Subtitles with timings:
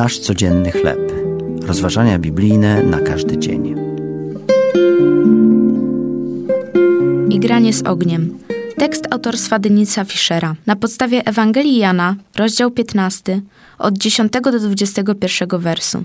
[0.00, 1.12] Nasz codzienny chleb.
[1.62, 3.74] Rozważania biblijne na każdy dzień.
[7.30, 8.38] Igranie z ogniem.
[8.76, 10.54] Tekst autorstwa Denisa Fischera.
[10.66, 13.40] Na podstawie Ewangelii Jana, rozdział 15,
[13.78, 16.04] od 10 do 21 wersu.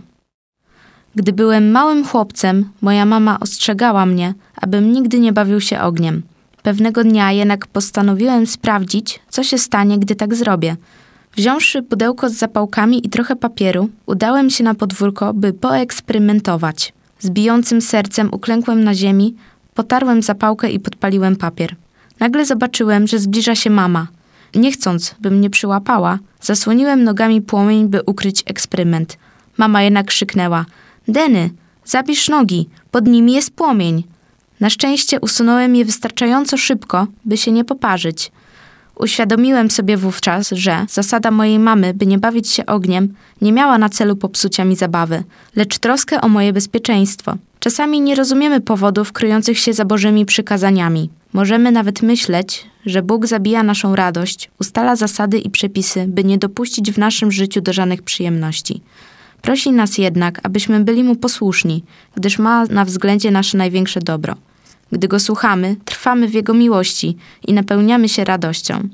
[1.15, 6.21] Gdy byłem małym chłopcem, moja mama ostrzegała mnie, abym nigdy nie bawił się ogniem.
[6.63, 10.75] Pewnego dnia jednak postanowiłem sprawdzić, co się stanie, gdy tak zrobię.
[11.35, 16.93] Wziąwszy pudełko z zapałkami i trochę papieru, udałem się na podwórko, by poeksperymentować.
[17.19, 19.35] Z bijącym sercem uklękłem na ziemi,
[19.73, 21.75] potarłem zapałkę i podpaliłem papier.
[22.19, 24.07] Nagle zobaczyłem, że zbliża się mama.
[24.55, 29.17] Nie chcąc, by mnie przyłapała, zasłoniłem nogami płomień, by ukryć eksperyment.
[29.57, 30.65] Mama jednak krzyknęła:
[31.07, 31.49] Deny,
[31.85, 34.03] zabierz nogi, pod nimi jest płomień.
[34.59, 38.31] Na szczęście usunąłem je wystarczająco szybko, by się nie poparzyć.
[38.95, 43.89] Uświadomiłem sobie wówczas, że zasada mojej mamy, by nie bawić się ogniem, nie miała na
[43.89, 45.23] celu popsucia mi zabawy,
[45.55, 47.35] lecz troskę o moje bezpieczeństwo.
[47.59, 51.09] Czasami nie rozumiemy powodów kryjących się za Bożymi przykazaniami.
[51.33, 56.91] Możemy nawet myśleć, że Bóg zabija naszą radość, ustala zasady i przepisy, by nie dopuścić
[56.91, 58.81] w naszym życiu do żadnych przyjemności.
[59.41, 61.83] Prosi nas jednak, abyśmy byli Mu posłuszni,
[62.15, 64.35] gdyż ma na względzie nasze największe dobro.
[64.91, 68.89] Gdy Go słuchamy, trwamy w Jego miłości i napełniamy się radością.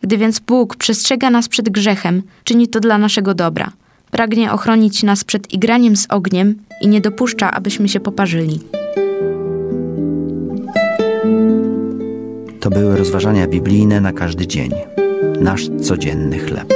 [0.00, 3.72] Gdy więc Bóg przestrzega nas przed grzechem, czyni to dla naszego dobra.
[4.10, 8.60] Pragnie ochronić nas przed igraniem z ogniem i nie dopuszcza, abyśmy się poparzyli.
[12.60, 14.70] To były rozważania biblijne na każdy dzień.
[15.40, 16.74] Nasz codzienny chleb.